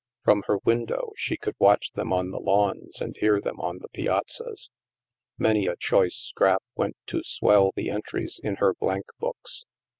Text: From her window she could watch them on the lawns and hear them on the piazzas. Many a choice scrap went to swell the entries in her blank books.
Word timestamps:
From 0.23 0.41
her 0.47 0.57
window 0.65 1.11
she 1.15 1.37
could 1.37 1.53
watch 1.59 1.91
them 1.91 2.11
on 2.11 2.31
the 2.31 2.39
lawns 2.39 2.99
and 3.01 3.15
hear 3.17 3.39
them 3.39 3.59
on 3.59 3.77
the 3.77 3.87
piazzas. 3.89 4.71
Many 5.37 5.67
a 5.67 5.75
choice 5.75 6.15
scrap 6.15 6.63
went 6.73 6.97
to 7.05 7.21
swell 7.23 7.69
the 7.75 7.91
entries 7.91 8.39
in 8.43 8.55
her 8.55 8.73
blank 8.73 9.05
books. 9.19 9.63